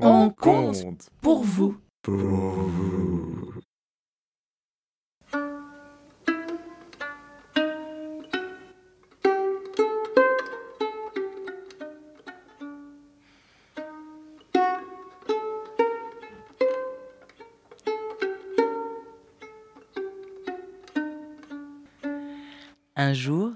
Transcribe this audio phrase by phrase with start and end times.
[0.00, 1.76] On compte pour vous.
[2.02, 3.54] Pour vous.
[22.96, 23.52] Un jour,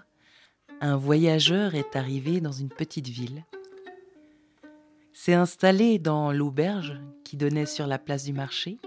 [0.80, 3.45] un voyageur est arrivé dans une petite ville.
[5.34, 8.78] Installé dans l'auberge qui donnait sur la place du marché.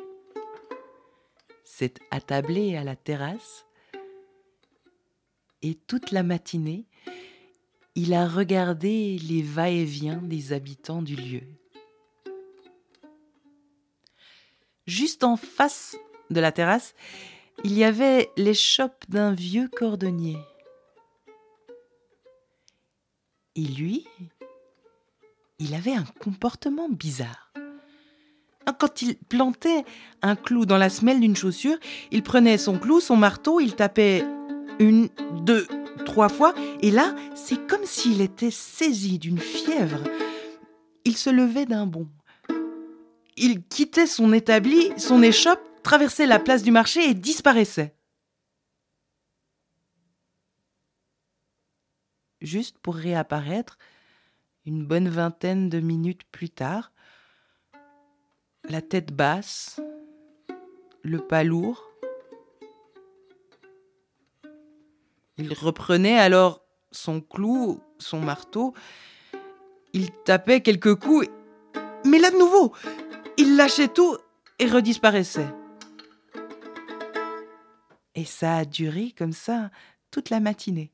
[1.64, 3.66] S'est attablé à la terrasse.
[5.62, 6.86] Et toute la matinée,
[7.96, 11.44] il a regardé les va-et-vient des habitants du lieu.
[14.88, 15.96] Juste en face
[16.32, 16.96] de la terrasse,
[17.64, 20.38] il y avait l'échoppe d'un vieux cordonnier.
[23.56, 24.08] Et lui,
[25.62, 27.54] il avait un comportement bizarre.
[28.80, 29.86] Quand il plantait
[30.22, 31.78] un clou dans la semelle d'une chaussure,
[32.10, 34.26] il prenait son clou, son marteau, il tapait
[34.80, 35.10] une,
[35.44, 35.68] deux,
[36.06, 40.04] trois fois, et là, c'est comme s'il était saisi d'une fièvre.
[41.06, 42.10] Il se levait d'un bond.
[43.38, 47.94] Il quittait son établi, son échoppe, traversait la place du marché et disparaissait.
[52.42, 53.78] Juste pour réapparaître
[54.66, 56.92] une bonne vingtaine de minutes plus tard,
[58.70, 59.80] la tête basse,
[61.04, 61.84] le pas lourd.
[65.38, 68.74] Il reprenait alors son clou, son marteau,
[69.94, 71.28] il tapait quelques coups,
[72.06, 72.74] mais là de nouveau,
[73.38, 74.18] il lâchait tout
[74.60, 75.54] et redisparaissait.
[78.14, 79.72] Et ça a duré comme ça
[80.12, 80.92] toute la matinée.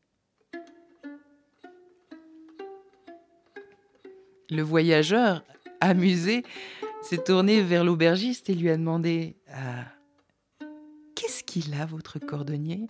[4.50, 5.44] Le voyageur,
[5.82, 6.44] amusé,
[7.02, 9.86] s'est tourné vers l'aubergiste et lui a demandé ah,
[11.16, 12.88] Qu'est-ce qu'il a, votre cordonnier?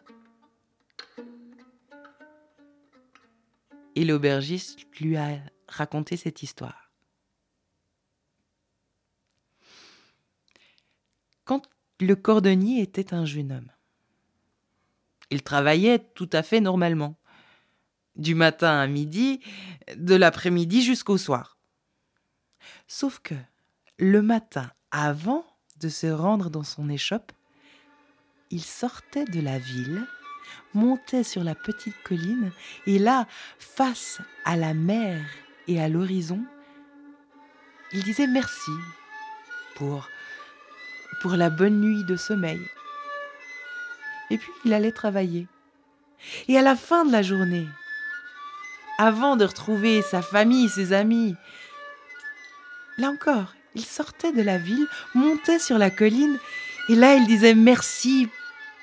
[3.96, 6.92] Et l'aubergiste lui a raconté cette histoire.
[11.46, 11.68] Quand
[12.00, 13.72] le cordonnier était un jeune homme,
[15.32, 17.18] il travaillait tout à fait normalement
[18.18, 19.40] du matin à midi,
[19.96, 21.58] de l'après-midi jusqu'au soir.
[22.88, 23.36] Sauf que
[23.98, 25.46] le matin, avant
[25.80, 27.32] de se rendre dans son échoppe,
[28.50, 30.04] il sortait de la ville,
[30.74, 32.52] montait sur la petite colline,
[32.86, 33.28] et là,
[33.60, 35.24] face à la mer
[35.68, 36.44] et à l'horizon,
[37.94, 38.72] il disait merci
[39.76, 40.08] pour,
[41.22, 42.62] pour la bonne nuit de sommeil.
[44.30, 45.48] Et puis il allait travailler.
[46.48, 47.68] Et à la fin de la journée,
[48.98, 51.36] avant de retrouver sa famille, ses amis.
[52.98, 56.40] Là encore, il sortait de la ville, montait sur la colline,
[56.90, 58.28] et là il disait merci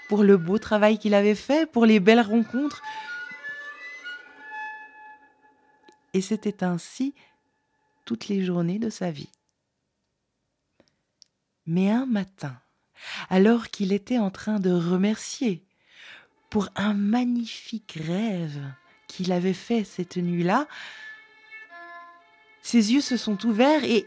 [0.09, 2.83] pour le beau travail qu'il avait fait, pour les belles rencontres.
[6.13, 7.15] Et c'était ainsi
[8.05, 9.31] toutes les journées de sa vie.
[11.67, 12.57] Mais un matin,
[13.31, 15.67] alors qu'il était en train de remercier
[16.51, 18.63] pour un magnifique rêve,
[19.15, 20.67] qu'il avait fait cette nuit-là,
[22.63, 24.07] ses yeux se sont ouverts et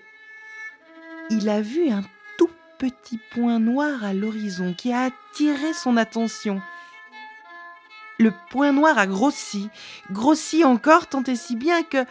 [1.29, 2.03] il a vu un
[2.37, 6.61] tout petit point noir à l'horizon qui a attiré son attention.
[8.19, 9.69] Le point noir a grossi,
[10.11, 12.03] grossi encore tant et si bien que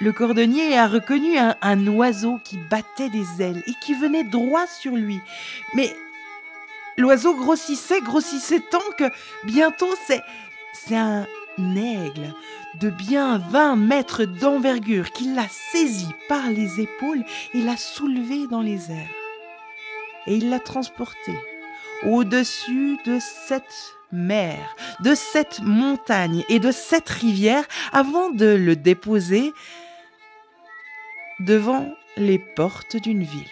[0.00, 4.96] le cordonnier a reconnu un, oiseau qui battait des ailes et qui venait droit sur
[4.96, 5.20] lui.
[5.74, 5.94] Mais
[6.96, 9.04] l'oiseau grossissait, grossissait tant que
[9.44, 11.26] bientôt c'est un,
[11.76, 12.34] aigle
[12.80, 18.62] de bien vingt mètres d'envergure qui l'a saisi par les épaules et l'a soulevé dans
[18.62, 19.10] les airs.
[20.26, 21.32] Et il l'a transporté
[22.04, 29.52] au-dessus de cette mer, de cette montagne et de cette rivière avant de le déposer
[31.40, 33.46] devant les portes d'une ville.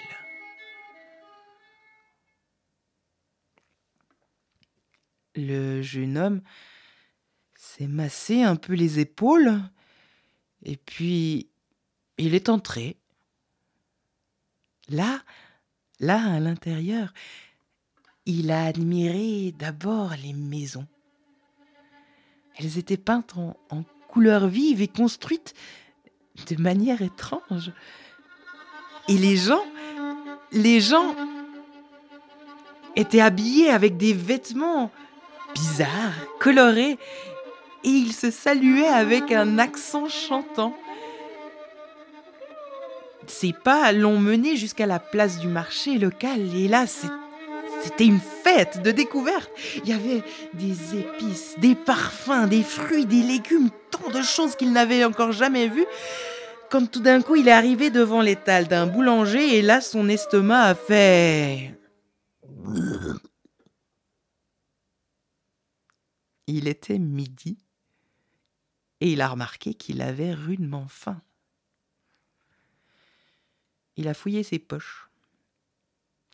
[5.34, 6.42] Le jeune homme
[7.86, 9.60] massé un peu les épaules,
[10.64, 11.48] et puis
[12.18, 12.96] il est entré.
[14.88, 15.22] Là,
[16.00, 17.12] là, à l'intérieur,
[18.26, 20.86] il a admiré d'abord les maisons.
[22.56, 25.54] Elles étaient peintes en, en couleurs vives et construites
[26.48, 27.72] de manière étrange.
[29.08, 29.64] Et les gens,
[30.52, 31.14] les gens
[32.96, 34.90] étaient habillés avec des vêtements
[35.54, 36.98] bizarres, colorés,
[37.84, 40.74] et ils se saluaient avec un accent chantant.
[43.26, 48.82] Ses pas l'ont mené jusqu'à la place du marché local et là, c'était une fête
[48.82, 49.50] de découverte.
[49.84, 50.22] Il y avait
[50.54, 55.68] des épices, des parfums, des fruits, des légumes, tant de choses qu'il n'avait encore jamais
[55.68, 55.86] vues.
[56.70, 60.62] Quand tout d'un coup il est arrivé devant l'étal d'un boulanger et là son estomac
[60.62, 61.74] a fait...
[66.50, 67.58] Il était midi
[69.00, 71.20] et il a remarqué qu'il avait rudement faim.
[73.96, 75.08] Il a fouillé ses poches.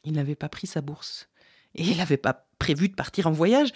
[0.05, 1.29] Il n'avait pas pris sa bourse
[1.75, 3.73] et il n'avait pas prévu de partir en voyage,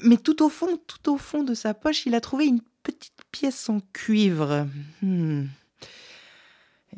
[0.00, 3.20] mais tout au fond, tout au fond de sa poche, il a trouvé une petite
[3.30, 4.66] pièce en cuivre.
[5.02, 5.46] Hmm.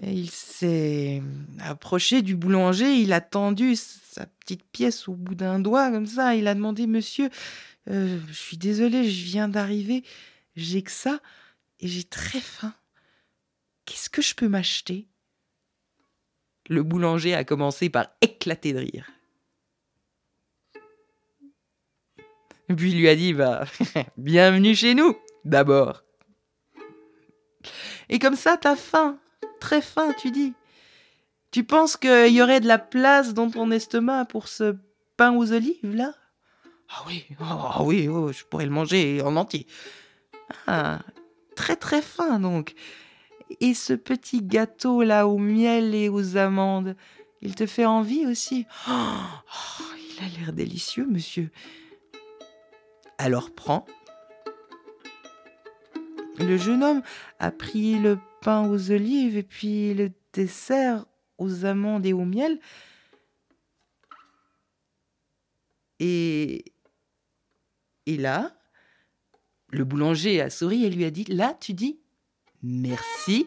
[0.03, 1.23] il s'est
[1.61, 6.35] approché du boulanger, il a tendu sa petite pièce au bout d'un doigt, comme ça.
[6.37, 7.29] Il a demandé Monsieur,
[7.91, 10.05] euh, je suis désolé, je viens d'arriver,
[10.57, 11.21] j'ai que ça
[11.81, 12.75] et j'ai très faim.
[13.85, 15.07] Qu'est-ce que je peux m'acheter?
[16.69, 19.11] Le boulanger a commencé par éclater de rire.
[22.77, 23.65] Puis il lui a dit bah,
[24.17, 26.03] Bienvenue chez nous, d'abord.
[28.09, 29.19] Et comme ça, t'as faim,
[29.61, 30.55] très faim, tu dis.
[31.53, 34.77] Tu penses qu'il y aurait de la place dans ton estomac pour ce
[35.17, 36.13] pain aux olives, là?
[36.89, 39.67] Ah oui, oh, oui, oh, je pourrais le manger en entier.
[40.67, 41.01] Ah,
[41.55, 42.75] très très fin donc.
[43.61, 46.97] Et ce petit gâteau là au miel et aux amandes,
[47.43, 48.67] il te fait envie aussi?
[48.89, 48.93] Oh,
[50.19, 51.51] Il a l'air délicieux, monsieur.
[53.19, 53.87] Alors prends.
[56.39, 57.03] Le jeune homme
[57.39, 61.07] a pris le pain aux olives et puis le dessert
[61.39, 62.61] aux amandes et au miel.
[65.99, 66.65] Et
[68.07, 68.53] et là,
[69.77, 72.01] le boulanger a souri et lui a dit Là, tu dis
[72.63, 73.47] Merci,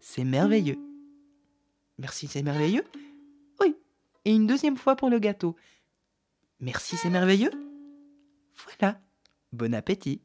[0.00, 0.78] c'est merveilleux.
[1.98, 2.84] Merci, c'est merveilleux?
[3.60, 3.76] Oui.
[4.24, 5.56] Et une deuxième fois pour le gâteau.
[6.60, 7.50] Merci, c'est merveilleux?
[8.64, 9.00] Voilà.
[9.52, 10.22] Bon appétit.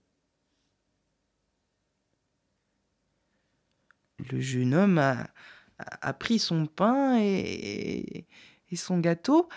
[4.31, 8.27] Le jeune homme a, pris son pain et
[8.75, 9.49] son gâteau.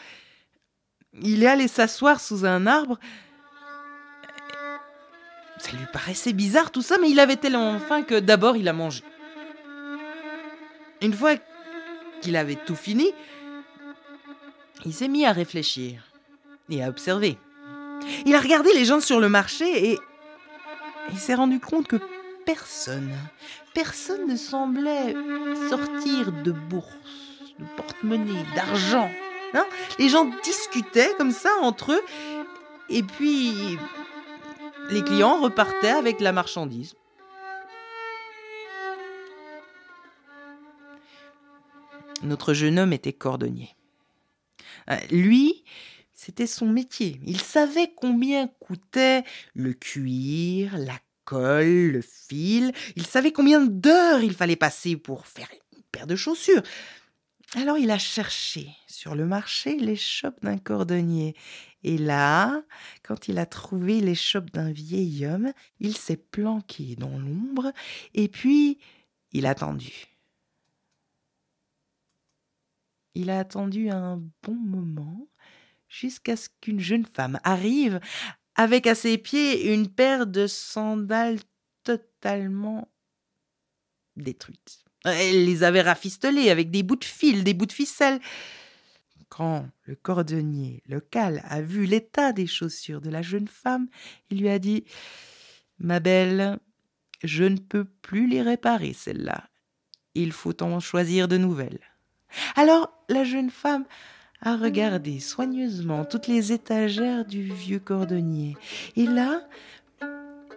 [1.21, 2.99] Il est allé s'asseoir sous un arbre
[5.62, 8.73] ça lui paraissait bizarre tout ça, mais il avait tellement faim que d'abord il a
[8.73, 9.05] mangé.
[11.00, 11.35] Une fois
[12.20, 13.12] qu'il avait tout fini,
[14.85, 16.03] il s'est mis à réfléchir
[16.69, 17.38] et à observer.
[18.26, 19.99] Il a regardé les gens sur le marché et
[21.12, 22.00] il s'est rendu compte que
[22.44, 23.12] personne,
[23.73, 25.15] personne ne semblait
[25.69, 26.88] sortir de bourse,
[27.61, 29.11] de porte-monnaie, d'argent.
[29.55, 29.67] Hein.
[29.99, 32.03] les gens discutaient comme ça entre eux
[32.88, 33.79] et puis
[34.90, 36.94] les clients repartaient avec la marchandise.
[42.23, 43.75] Notre jeune homme était cordonnier.
[44.90, 45.64] Euh, lui,
[46.12, 47.20] c'était son métier.
[47.26, 49.25] Il savait combien coûtait
[49.55, 52.73] le cuir, la colle, le fil.
[52.96, 56.62] Il savait combien d'heures il fallait passer pour faire une paire de chaussures.
[57.54, 61.37] Alors il a cherché sur le marché l'échoppe d'un cordonnier.
[61.82, 62.62] Et là,
[63.02, 67.72] quand il a trouvé l'échoppe d'un vieil homme, il s'est planqué dans l'ombre
[68.14, 68.78] et puis
[69.32, 70.06] il a attendu.
[73.14, 75.29] Il a attendu un bon moment
[75.88, 78.00] jusqu'à ce qu'une jeune femme arrive
[78.55, 81.41] avec à ses pieds une paire de sandales
[81.84, 82.91] totalement
[84.17, 84.81] détruites.
[85.05, 88.21] Elle les avait rafistolés avec des bouts de fil, des bouts de ficelle.
[89.29, 93.89] Quand le cordonnier local a vu l'état des chaussures de la jeune femme,
[94.31, 94.85] il lui a dit
[95.79, 96.59] Ma belle,
[97.25, 99.49] je ne peux plus les réparer, celles-là.
[100.15, 101.81] Il faut en choisir de nouvelles.
[102.56, 103.85] Alors la jeune femme
[104.41, 108.56] a regardé soigneusement toutes les étagères du vieux cordonnier.
[108.97, 109.41] Et là,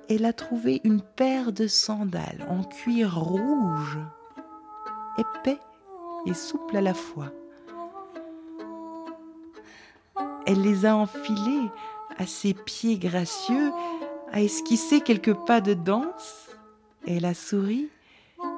[0.09, 3.99] elle a trouvé une paire de sandales en cuir rouge
[5.17, 5.59] épais
[6.25, 7.31] et souple à la fois.
[10.45, 11.69] Elle les a enfilés
[12.17, 13.71] à ses pieds gracieux,
[14.31, 16.49] a esquissé quelques pas de danse.
[17.07, 17.89] Elle a souri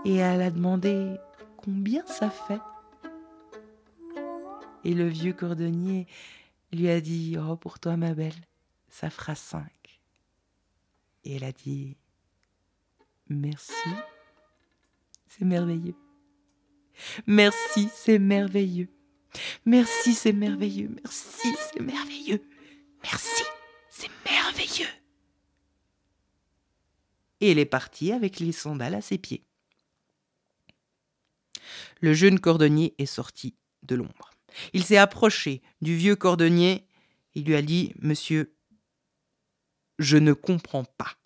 [0.05, 1.15] et elle a demandé
[1.57, 2.61] combien ça fait.
[4.83, 6.07] Et le vieux cordonnier
[6.71, 8.33] lui a dit Oh, pour toi, ma belle,
[8.89, 10.01] ça fera cinq.
[11.25, 11.97] Et elle a dit
[13.29, 13.89] Merci,
[15.27, 15.95] c'est merveilleux.
[17.25, 18.89] Merci, c'est merveilleux.
[19.65, 20.95] Merci, c'est merveilleux.
[21.03, 22.43] Merci, c'est merveilleux.
[23.03, 23.43] Merci,
[23.89, 24.87] c'est merveilleux.
[27.39, 29.43] Et elle est partie avec les sandales à ses pieds.
[32.01, 34.31] Le jeune cordonnier est sorti de l'ombre.
[34.73, 36.87] Il s'est approché du vieux cordonnier.
[37.35, 38.55] Il lui a dit Monsieur,
[39.99, 41.16] je ne comprends pas.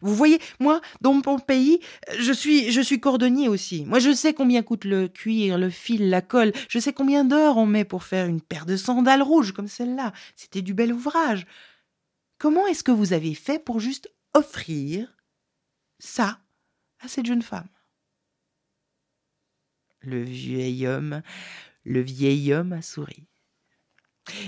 [0.00, 1.80] Vous voyez, moi, dans mon pays,
[2.18, 3.84] je suis, je suis cordonnier aussi.
[3.84, 6.52] Moi, je sais combien coûte le cuir, le fil, la colle.
[6.68, 10.12] Je sais combien d'heures on met pour faire une paire de sandales rouges comme celle-là.
[10.36, 11.46] C'était du bel ouvrage.
[12.38, 15.16] Comment est-ce que vous avez fait pour juste offrir
[15.98, 16.40] ça
[17.00, 17.68] à cette jeune femme?
[20.00, 21.22] Le vieil homme,
[21.84, 23.28] le vieil homme a souri.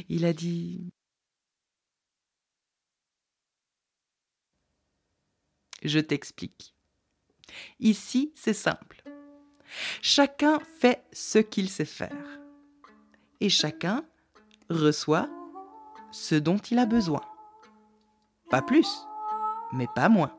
[0.09, 0.93] Il a dit
[5.84, 6.74] Je t'explique.
[7.78, 9.02] Ici, c'est simple.
[10.00, 12.40] Chacun fait ce qu'il sait faire.
[13.40, 14.04] Et chacun
[14.70, 15.28] reçoit
[16.10, 17.20] ce dont il a besoin.
[18.50, 19.06] Pas plus,
[19.72, 20.34] mais pas moins.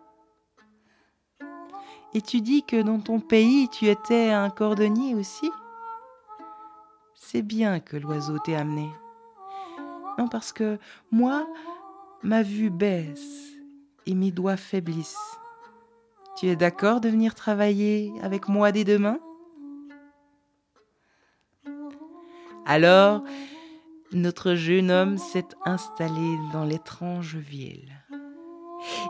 [2.13, 5.51] Et tu dis que dans ton pays, tu étais un cordonnier aussi?
[7.13, 8.89] C'est bien que l'oiseau t'ait amené.
[10.17, 10.79] Non, parce que
[11.11, 11.45] moi,
[12.23, 13.54] ma vue baisse
[14.05, 15.39] et mes doigts faiblissent.
[16.37, 19.19] Tu es d'accord de venir travailler avec moi dès demain?
[22.65, 23.23] Alors,
[24.11, 27.91] notre jeune homme s'est installé dans l'étrange ville.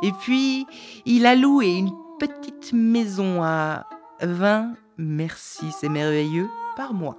[0.03, 0.65] Et puis,
[1.05, 3.85] il a loué une petite maison à
[4.21, 7.17] 20, merci, c'est merveilleux, par mois.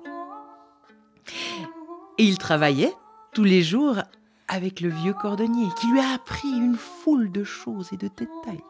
[2.19, 2.95] Et il travaillait
[3.33, 3.97] tous les jours
[4.49, 8.63] avec le vieux cordonnier qui lui a appris une foule de choses et de détails.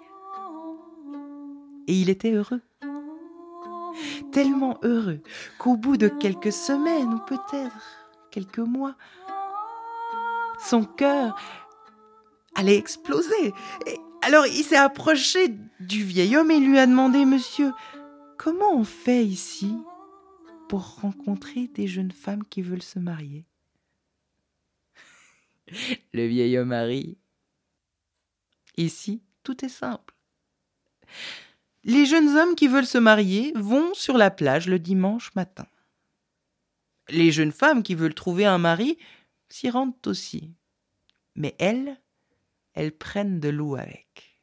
[1.87, 2.63] Et il était heureux.
[4.33, 5.21] Tellement heureux
[5.59, 8.97] qu'au bout de quelques semaines ou peut-être quelques mois,
[10.59, 11.39] son cœur
[12.55, 13.55] allait exploser.
[14.23, 17.73] Alors il s'est approché du vieil homme et lui a demandé, Monsieur,
[18.37, 19.77] comment on fait ici
[20.69, 23.47] pour rencontrer des jeunes femmes qui veulent se marier?
[26.13, 27.19] Le vieil homme a ri.
[28.77, 30.15] Ici, tout est simple.
[31.85, 35.69] Les jeunes hommes qui veulent se marier vont sur la plage le dimanche matin.
[37.09, 38.99] Les jeunes femmes qui veulent trouver un mari
[39.49, 40.53] s'y rendent aussi.
[41.37, 42.01] Mais elles,
[42.75, 44.43] elles prennent de l'eau avec.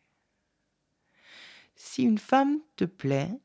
[1.76, 3.42] Si une femme te plaît,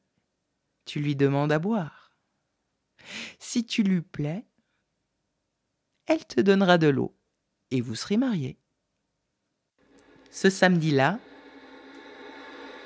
[0.85, 2.17] tu lui demandes à boire.
[3.39, 4.47] Si tu lui plais,
[6.07, 7.18] elle te donnera de l'eau
[7.71, 8.57] et vous serez mariés.
[10.31, 11.19] Ce samedi-là,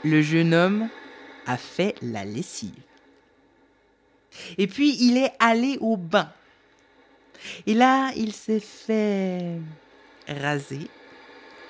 [0.04, 0.88] le jeune homme
[1.46, 2.72] a fait la lessive.
[4.58, 6.32] Et puis il est allé au bain.
[7.66, 9.58] Et là, il s'est fait
[10.28, 10.88] raser,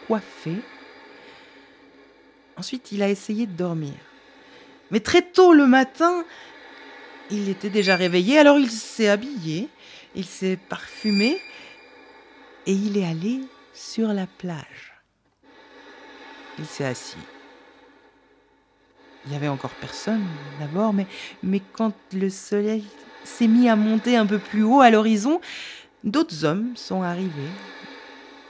[0.06, 0.60] coiffer.
[2.56, 3.94] Ensuite, il a essayé de dormir.
[4.90, 6.24] Mais très tôt le matin,
[7.30, 9.68] il était déjà réveillé, alors il s'est habillé,
[10.14, 11.40] il s'est parfumé
[12.66, 14.92] et il est allé sur la plage.
[16.56, 17.26] Il s'est assis.
[19.24, 21.06] Il n'y avait encore personne d'abord, mais,
[21.42, 22.84] mais quand le soleil
[23.24, 25.40] s'est mis à monter un peu plus haut à l'horizon,
[26.02, 27.56] d'autres hommes sont arrivés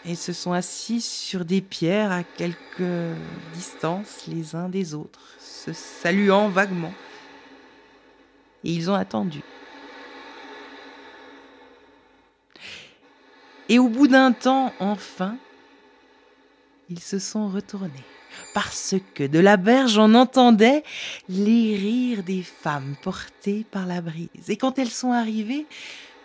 [0.05, 5.73] et se sont assis sur des pierres à quelque distance les uns des autres, se
[5.73, 6.95] saluant vaguement.
[8.65, 9.45] Et ils ont attendu.
[13.73, 15.39] Et au bout d'un temps, enfin,
[16.91, 18.05] ils se sont retournés,
[18.53, 20.85] parce que de la berge on entendait
[21.31, 24.51] les rires des femmes portées par la brise.
[24.51, 25.67] Et quand elles sont arrivées,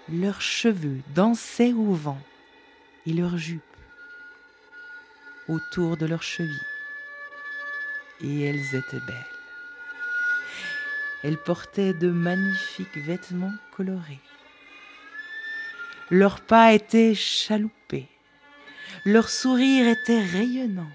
[0.10, 2.20] leurs cheveux dansaient au vent
[3.06, 3.64] et leurs jupes
[5.48, 6.68] autour de leurs chevilles.
[8.26, 9.36] Et elles étaient belles.
[11.24, 14.20] Elles portaient de magnifiques vêtements colorés.
[16.10, 18.08] Leurs pas étaient chaloupés,
[19.04, 20.90] leur sourire était rayonnant,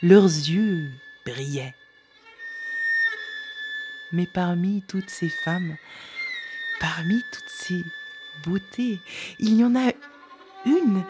[0.00, 0.88] leurs yeux
[1.26, 1.74] brillaient.
[4.12, 5.76] Mais parmi toutes ces femmes,
[6.78, 7.84] parmi toutes ces
[8.44, 9.00] beautés,
[9.40, 9.92] il y en a
[10.64, 11.02] une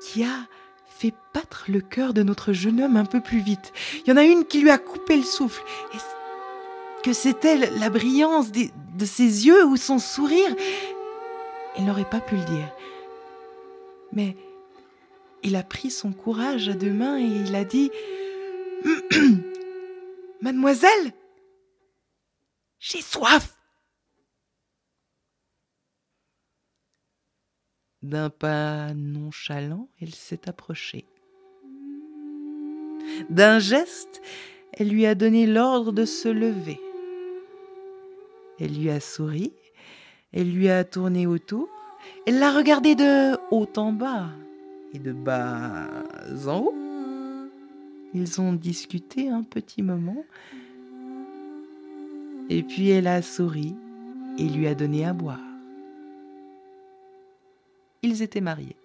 [0.00, 0.46] qui a
[0.88, 3.72] fait battre le cœur de notre jeune homme un peu plus vite.
[4.06, 5.64] Il y en a une qui lui a coupé le souffle.
[7.04, 10.56] Que c'était la brillance de ses yeux ou son sourire.
[11.76, 12.72] Il n'aurait pas pu le dire.
[14.12, 14.34] Mais
[15.42, 17.90] il a pris son courage à deux mains et il a dit
[20.40, 21.12] Mademoiselle,
[22.78, 23.54] j'ai soif.
[28.00, 31.06] D'un pas nonchalant, elle s'est approchée.
[33.28, 34.22] D'un geste,
[34.72, 36.80] elle lui a donné l'ordre de se lever.
[38.60, 39.52] Elle lui a souri,
[40.32, 41.68] elle lui a tourné autour,
[42.26, 44.28] elle l'a regardé de haut en bas
[44.92, 45.88] et de bas
[46.46, 46.74] en haut.
[48.14, 50.24] Ils ont discuté un petit moment,
[52.48, 53.74] et puis elle a souri
[54.38, 55.40] et lui a donné à boire.
[58.02, 58.76] Ils étaient mariés.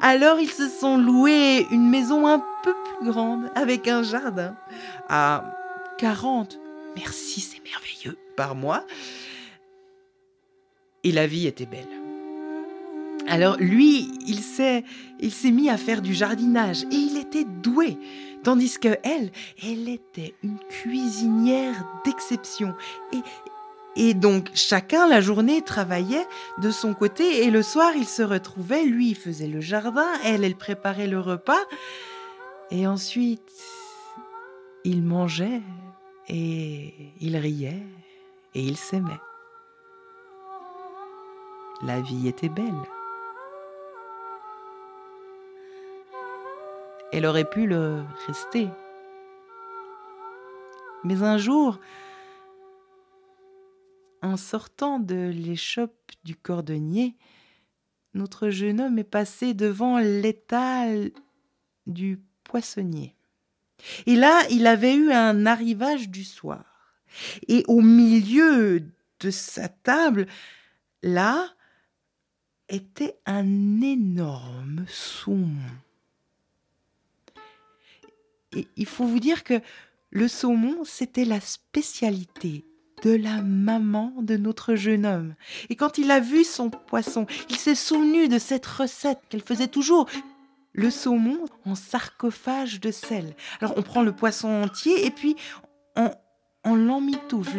[0.00, 4.56] Alors ils se sont loués une maison un peu plus grande, avec un jardin,
[5.08, 5.54] à
[5.98, 6.58] 40,
[6.98, 8.84] merci c'est merveilleux, par mois.
[11.04, 11.86] Et la vie était belle.
[13.26, 14.84] Alors lui, il s'est,
[15.20, 17.98] il s'est mis à faire du jardinage et il était doué,
[18.42, 19.30] tandis que elle,
[19.62, 22.74] elle était une cuisinière d'exception.
[23.12, 23.18] Et
[23.96, 26.26] et donc chacun la journée travaillait
[26.58, 30.44] de son côté et le soir il se retrouvait, lui il faisait le jardin, elle
[30.44, 31.64] elle préparait le repas.
[32.70, 33.52] Et ensuite
[34.84, 35.62] il mangeait
[36.28, 37.82] et il riait
[38.54, 39.20] et il s'aimait.
[41.82, 42.74] La vie était belle.
[47.12, 48.68] Elle aurait pu le rester.
[51.04, 51.78] Mais un jour,
[54.22, 57.16] en sortant de l'échoppe du cordonnier,
[58.14, 61.12] notre jeune homme est passé devant l'étal
[61.86, 63.17] du poissonnier.
[64.06, 66.64] Et là, il avait eu un arrivage du soir.
[67.48, 68.84] Et au milieu
[69.20, 70.26] de sa table,
[71.02, 71.48] là,
[72.68, 75.70] était un énorme saumon.
[78.56, 79.60] Et il faut vous dire que
[80.10, 82.64] le saumon, c'était la spécialité
[83.02, 85.34] de la maman de notre jeune homme.
[85.68, 89.68] Et quand il a vu son poisson, il s'est souvenu de cette recette qu'elle faisait
[89.68, 90.08] toujours.
[90.78, 93.34] Le saumon en sarcophage de sel.
[93.60, 95.34] Alors on prend le poisson entier et puis
[95.96, 96.12] on,
[96.62, 96.76] on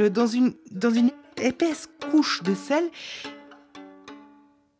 [0.09, 2.89] dans une, dans une épaisse couche de sel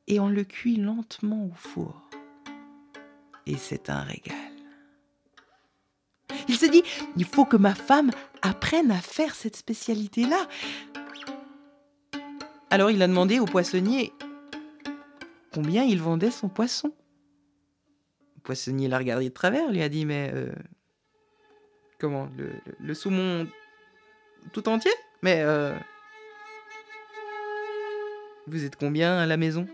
[0.08, 2.10] et on le cuit lentement au four.
[3.45, 4.38] Et c'est un régal.
[6.47, 6.84] Il s'est dit,
[7.17, 10.47] il faut que ma femme apprenne à faire cette spécialité-là.
[12.69, 14.13] Alors il a demandé au poissonnier
[15.54, 16.93] combien il vendait son poisson.
[18.50, 20.52] Le poissonnier l'a regardé de travers, lui a dit, mais euh,
[22.00, 22.28] comment,
[22.80, 23.48] le, saumon
[24.54, 24.90] tout entier?
[25.22, 25.78] Mais euh,
[28.48, 29.68] vous êtes combien à la maison?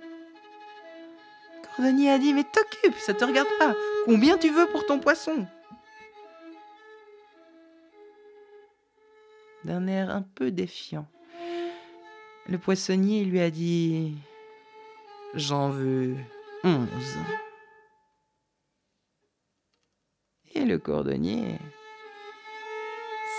[1.63, 3.73] Cordonnier a dit, mais t'occupe, ça te regarde pas.
[4.03, 5.47] Combien tu veux pour ton poisson?
[9.63, 11.07] D'un air un peu défiant.
[12.49, 14.15] Le poissonnier lui a dit
[15.33, 16.17] J'en veux
[16.65, 17.17] onze.
[20.65, 21.59] Le cordonnier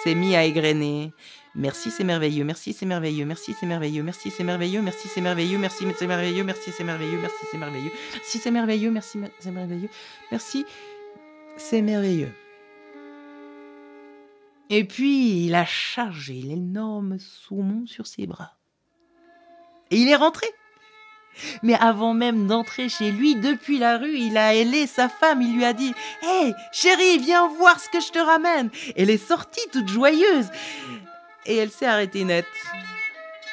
[0.03, 1.13] s'est mis à égrener.
[1.55, 5.59] Merci, c'est merveilleux, merci, c'est merveilleux, merci, c'est merveilleux, merci, c'est merveilleux, merci, c'est merveilleux,
[5.59, 9.89] merci, c'est merveilleux, merci, c'est merveilleux, merci, c'est merveilleux, merci, c'est merveilleux, merci, c'est merveilleux,
[10.31, 10.67] merci,
[11.57, 12.33] c'est merveilleux.
[14.69, 18.57] Et puis il a chargé l'énorme saumon sur ses bras.
[19.91, 20.47] Et il est rentré.
[21.63, 25.43] Mais avant même d'entrer chez lui, depuis la rue, il a ailé sa femme.
[25.43, 28.71] Il lui a dit Hé, chérie, viens voir ce que je te ramène.
[28.97, 30.49] Elle est sortie toute joyeuse.
[31.47, 32.47] Et elle s'est arrêtée net.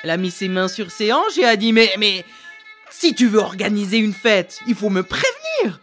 [0.04, 2.26] Elle a mis ses mains sur ses hanches et a dit Mais, mais,
[2.90, 5.80] si tu veux organiser une fête, il faut me prévenir.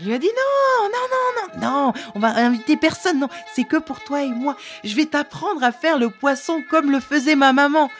[0.00, 3.64] Il lui a dit non, non, non, non, non, on va inviter personne, non, c'est
[3.64, 4.56] que pour toi et moi.
[4.82, 7.90] Je vais t'apprendre à faire le poisson comme le faisait ma maman.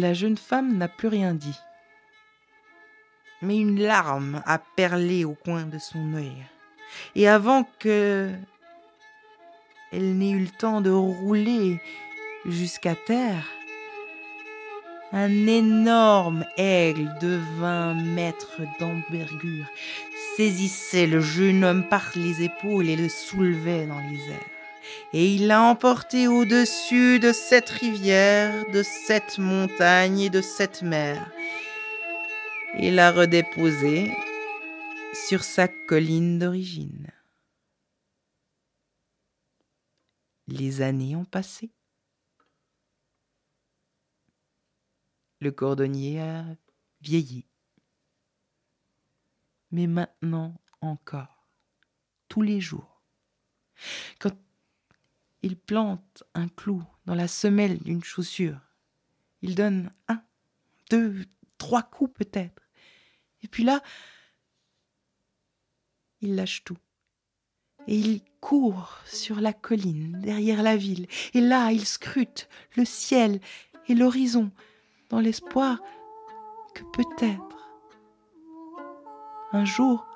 [0.00, 1.60] La jeune femme n'a plus rien dit.
[3.42, 6.46] Mais une larme a perlé au coin de son œil.
[7.14, 8.30] Et avant que
[9.92, 11.82] elle n'ait eu le temps de rouler
[12.46, 13.46] jusqu'à terre,
[15.12, 19.66] un énorme aigle de vingt mètres d'envergure
[20.38, 24.59] saisissait le jeune homme par les épaules et le soulevait dans les airs.
[25.12, 31.30] Et il l'a emporté au-dessus de cette rivière, de cette montagne et de cette mer.
[32.74, 34.12] Et l'a redéposé
[35.12, 37.10] sur sa colline d'origine.
[40.46, 41.70] Les années ont passé.
[45.40, 46.44] le cordonnier a
[47.00, 47.46] vieilli.
[49.70, 51.46] Mais maintenant encore,
[52.28, 53.02] tous les jours,
[54.18, 54.36] quand
[55.42, 58.60] il plante un clou dans la semelle d'une chaussure,
[59.42, 60.22] il donne un,
[60.90, 61.24] deux,
[61.58, 62.62] trois coups peut-être.
[63.42, 63.82] Et puis là,
[66.20, 66.76] il lâche tout.
[67.86, 73.40] et il court sur la colline derrière la ville, et là il scrute le ciel
[73.88, 74.50] et l'horizon
[75.08, 75.80] dans l'espoir
[76.74, 77.70] que peut-être
[79.52, 80.06] un jour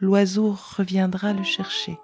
[0.00, 1.98] l'oiseau reviendra le chercher.